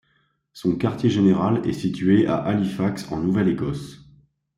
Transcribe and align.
Son 0.53 0.75
quartier 0.77 1.11
général 1.11 1.61
est 1.69 1.73
situé 1.73 2.25
à 2.25 2.37
Halifax 2.37 3.11
en 3.11 3.19
Nouvelle-Écosse. 3.19 3.99